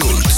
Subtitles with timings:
[0.00, 0.29] Schulz.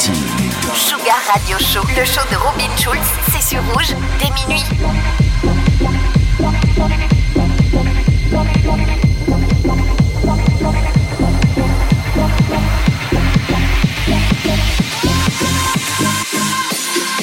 [0.00, 0.12] Party.
[0.74, 4.64] Sugar Radio Show, le show de Robin Schulz, c'est sur rouge dès minuit.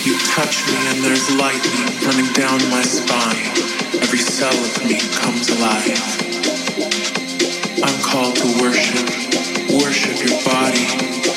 [0.05, 3.51] You touch me and there's lightning running down my spine.
[4.03, 5.97] Every cell of me comes alive.
[7.83, 9.09] I'm called to worship,
[9.71, 11.36] worship your body.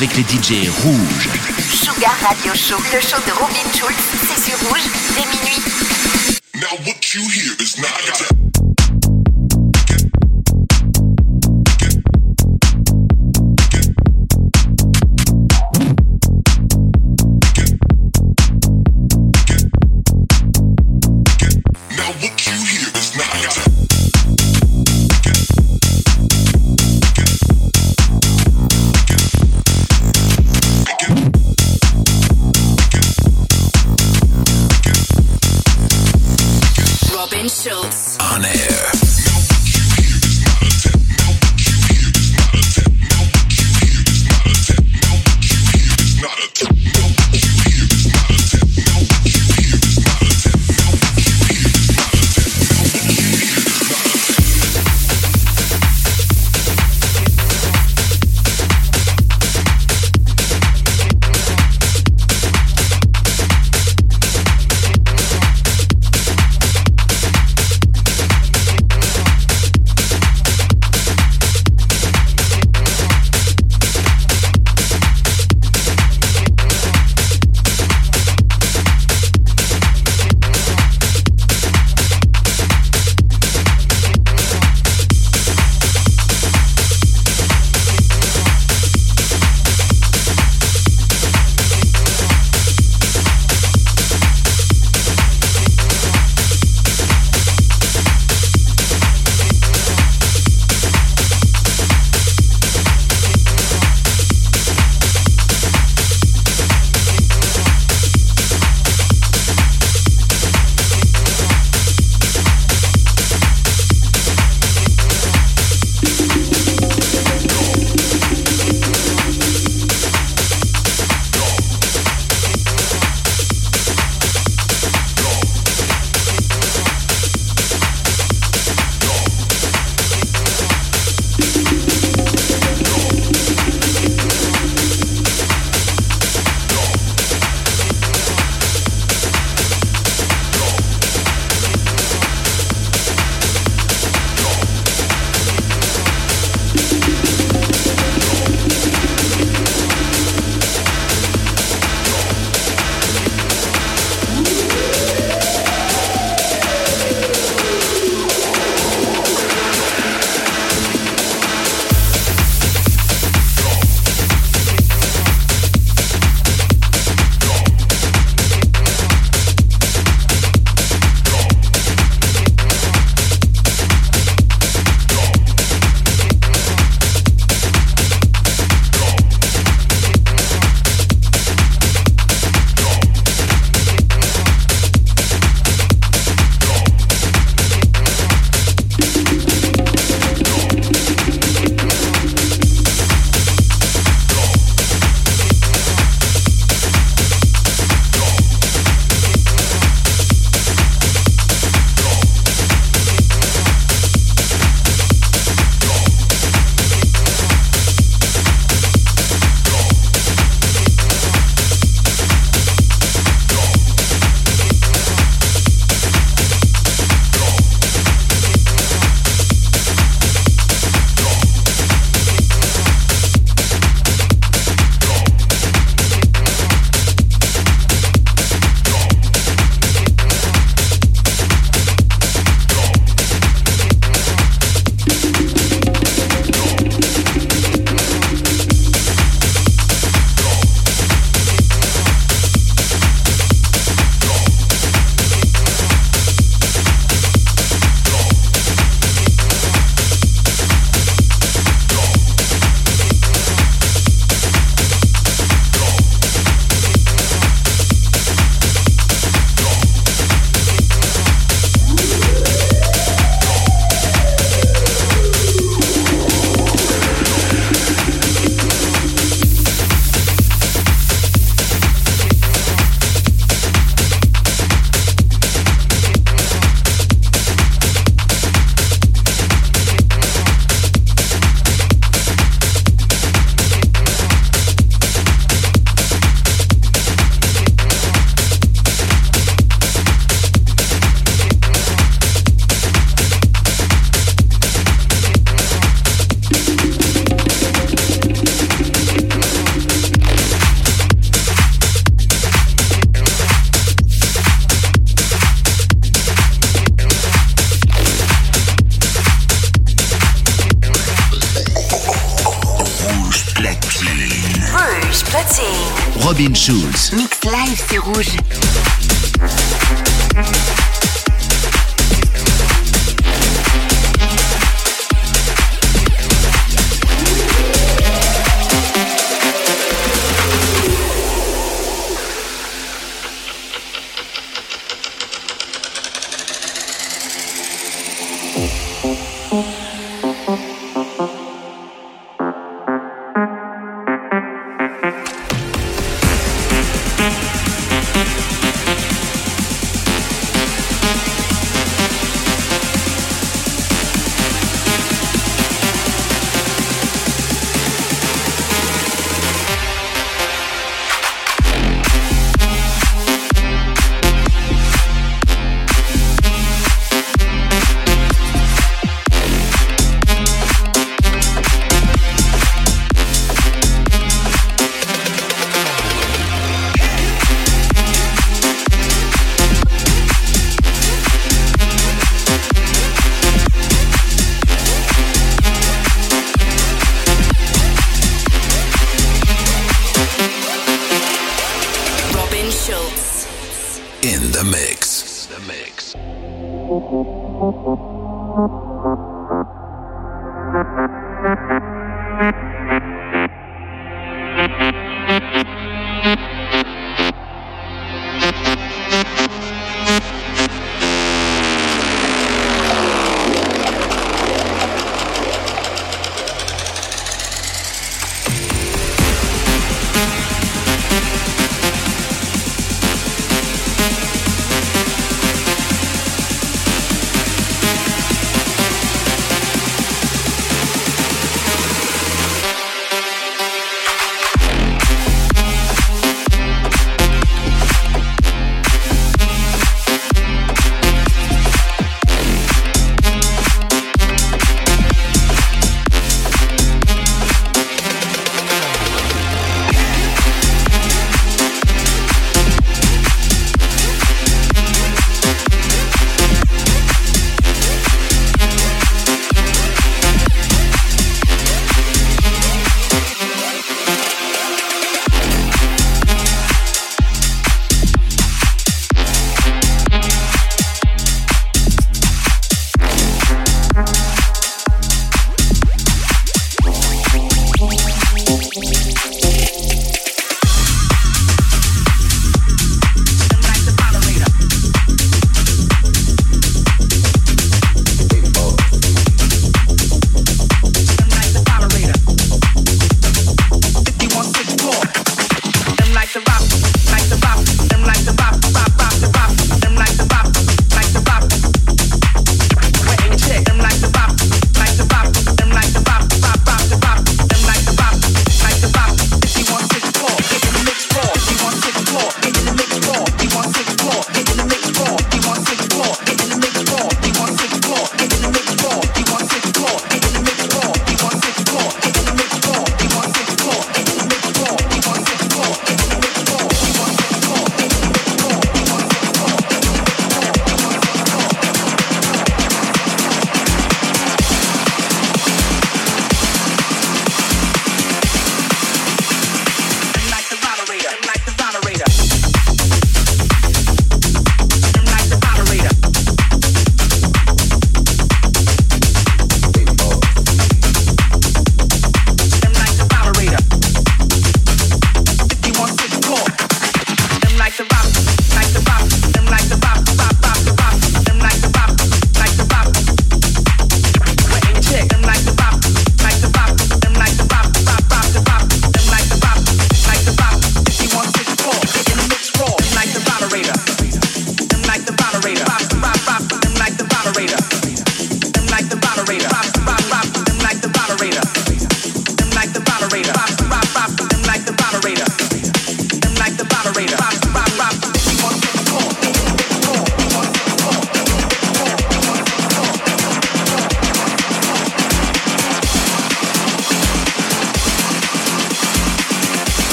[0.00, 1.28] avec les DJ rouges.
[1.70, 3.94] Sugar Radio Show, le show de Robin Schulz,
[4.26, 4.80] c'est sur rouge
[5.14, 5.62] dès minuit.
[6.54, 8.49] Now what you hear is not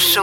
[0.00, 0.22] Show,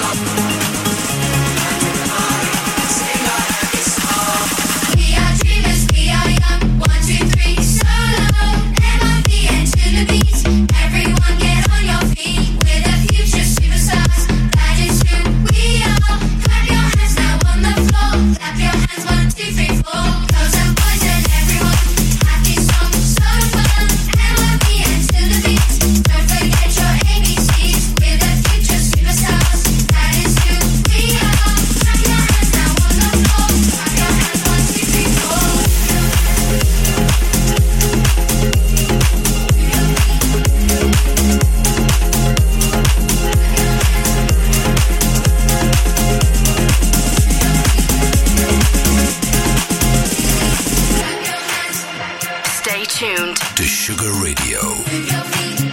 [52.93, 55.70] tuned to Sugar Radio.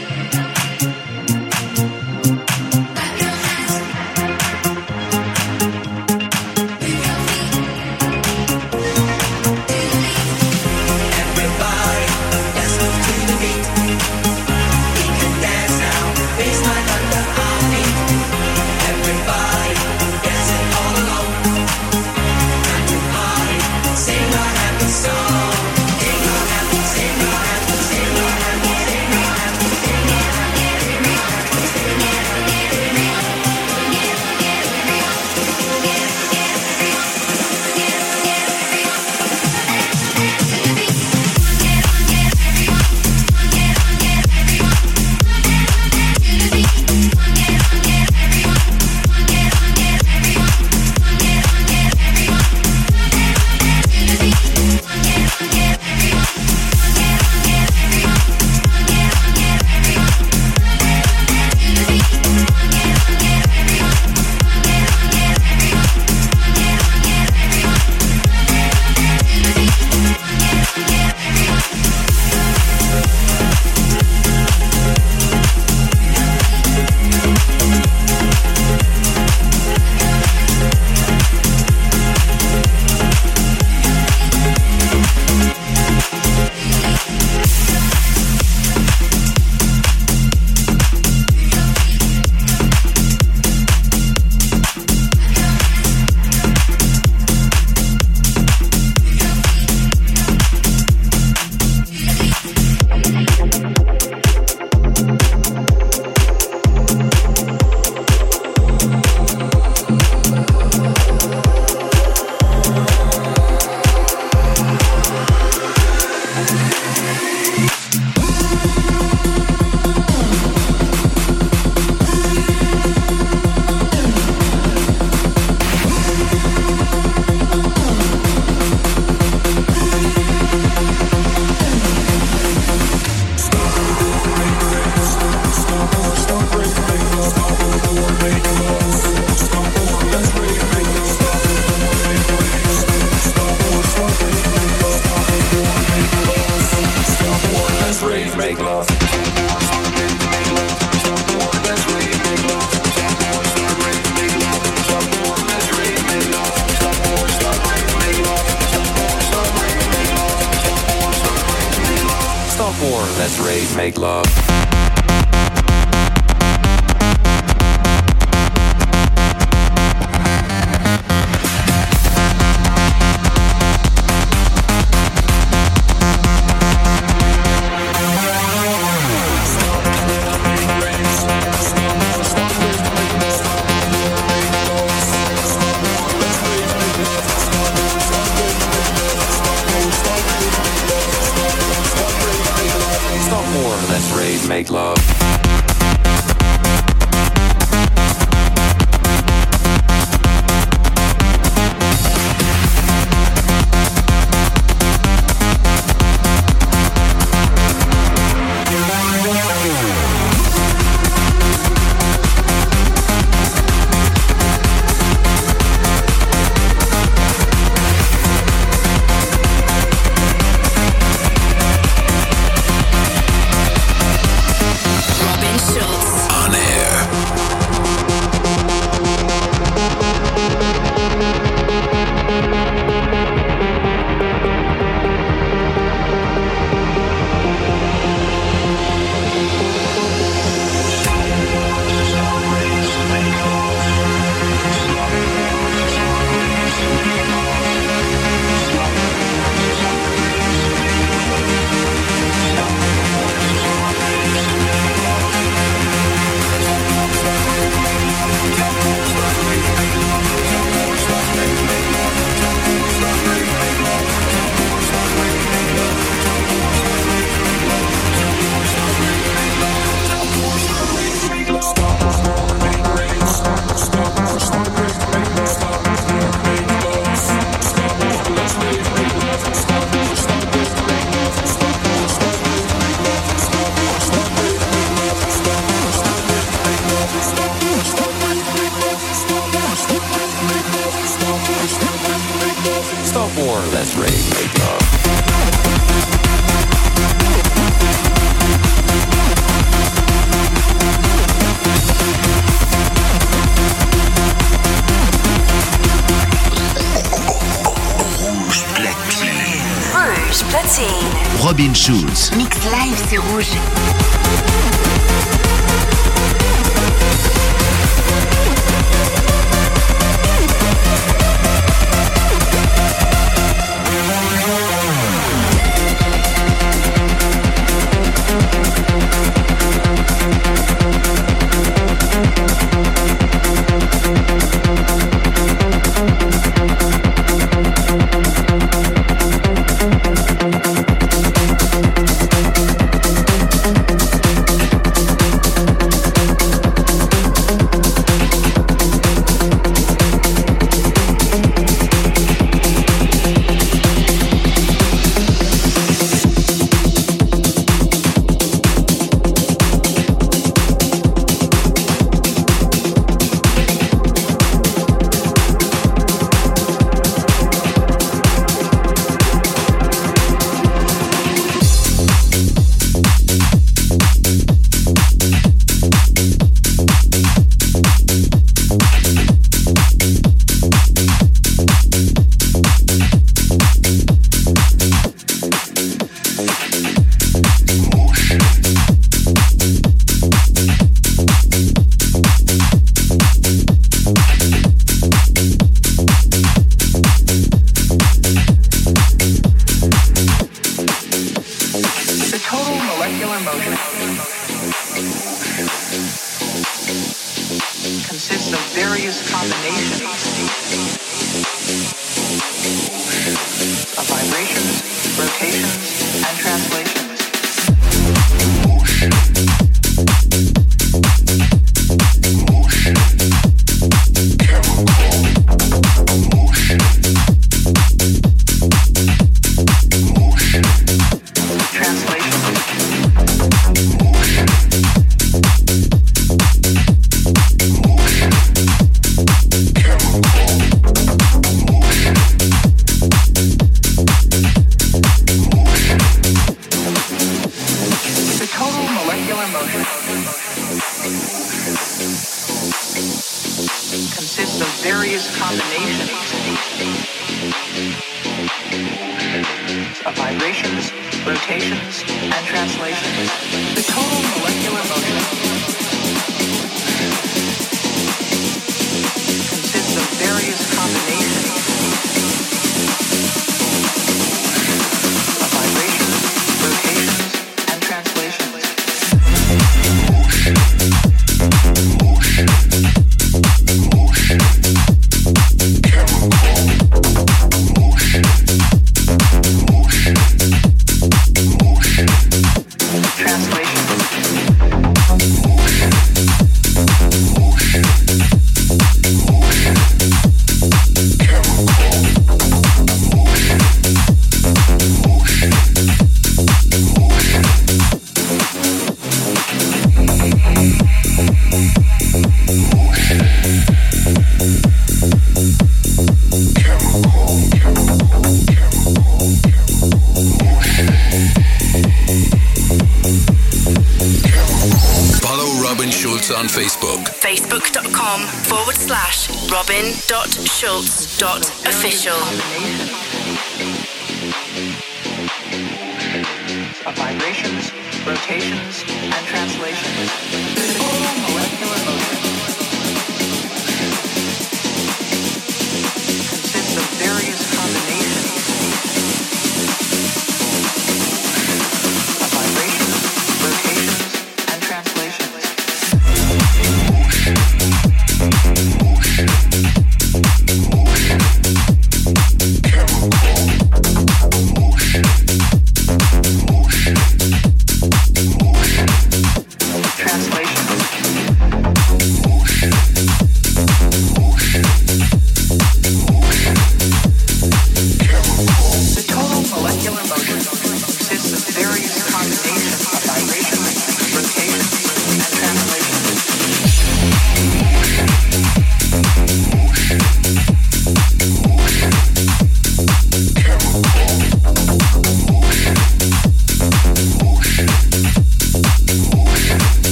[455.18, 455.67] Of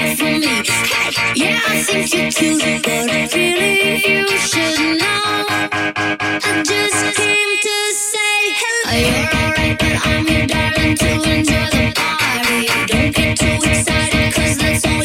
[0.00, 0.62] me.
[0.64, 5.46] Hey, yeah, I think you do, but I really you should know.
[5.72, 8.88] I just came to say hello.
[8.88, 12.60] Oh, you're alright, but I'm your darling to enjoy the party.
[12.86, 15.04] Don't get too excited, cause that's all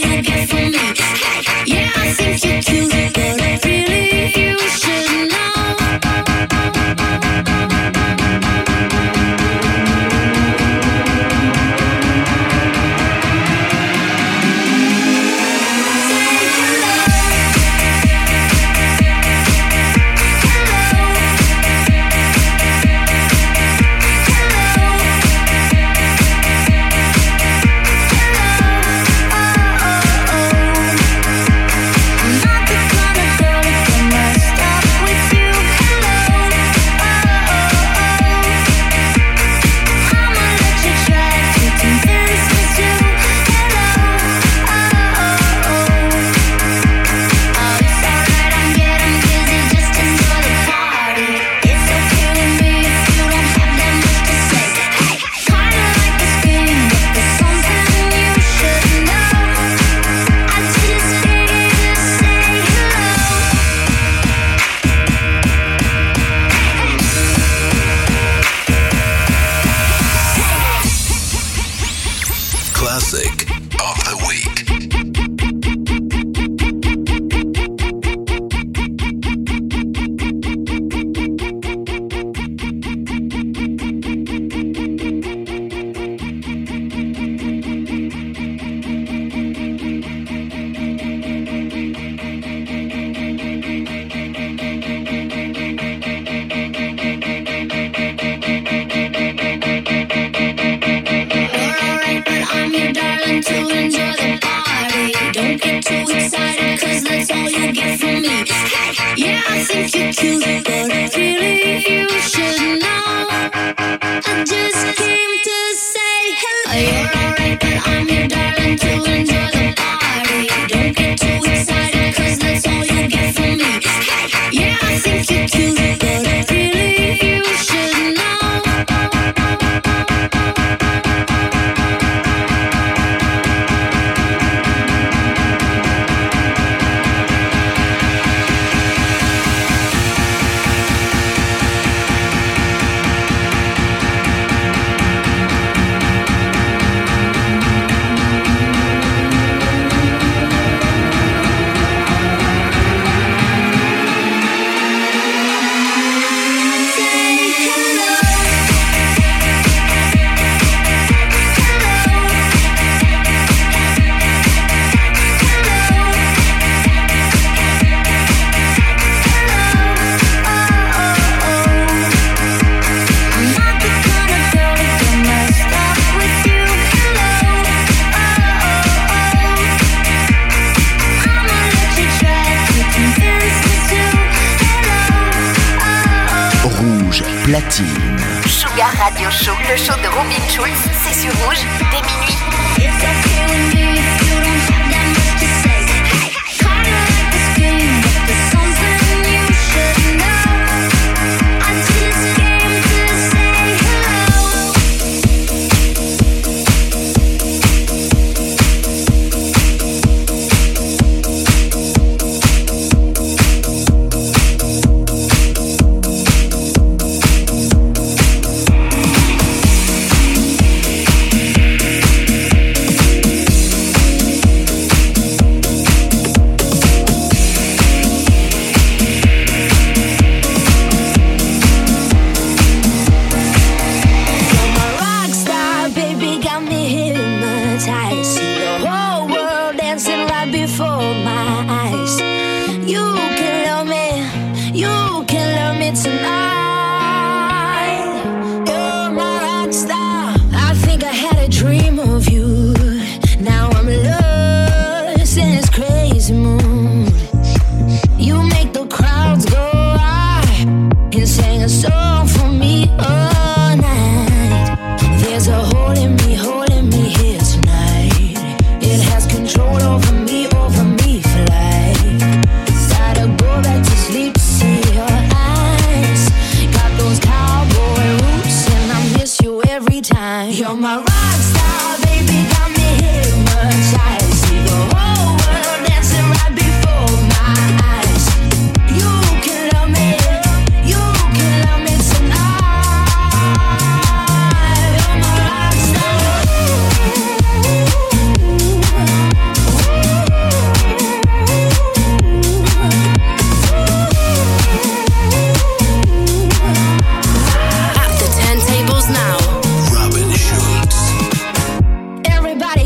[110.23, 110.74] you.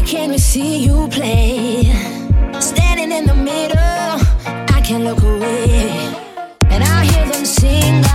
[0.09, 1.83] Can we see you play?
[2.59, 6.15] Standing in the middle, I can't look away.
[6.71, 8.08] And I hear them sing.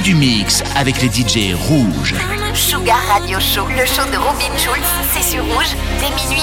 [0.00, 2.14] du mix avec les DJ rouges.
[2.54, 6.42] Sugar Radio Show, le show de Robin Schulz, c'est sur rouge dès minuit.